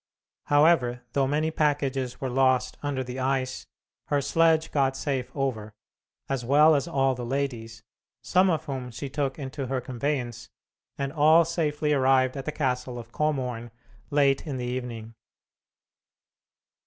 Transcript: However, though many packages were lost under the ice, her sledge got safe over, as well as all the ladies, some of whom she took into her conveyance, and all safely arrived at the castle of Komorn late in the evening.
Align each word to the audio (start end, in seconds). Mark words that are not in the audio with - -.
However, 0.45 1.03
though 1.13 1.27
many 1.27 1.51
packages 1.51 2.19
were 2.19 2.31
lost 2.31 2.75
under 2.81 3.03
the 3.03 3.19
ice, 3.19 3.67
her 4.07 4.19
sledge 4.19 4.71
got 4.71 4.97
safe 4.97 5.29
over, 5.35 5.75
as 6.27 6.43
well 6.43 6.73
as 6.75 6.87
all 6.87 7.13
the 7.13 7.23
ladies, 7.23 7.83
some 8.23 8.49
of 8.49 8.65
whom 8.65 8.89
she 8.89 9.09
took 9.11 9.37
into 9.37 9.67
her 9.67 9.79
conveyance, 9.79 10.49
and 10.97 11.13
all 11.13 11.45
safely 11.45 11.93
arrived 11.93 12.35
at 12.35 12.45
the 12.45 12.51
castle 12.51 12.97
of 12.97 13.11
Komorn 13.11 13.69
late 14.09 14.47
in 14.47 14.57
the 14.57 14.65
evening. 14.65 15.13